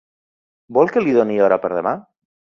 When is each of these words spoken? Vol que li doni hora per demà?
Vol 0.77 0.89
que 0.95 1.03
li 1.05 1.13
doni 1.19 1.39
hora 1.49 1.61
per 1.67 1.73
demà? 1.77 1.95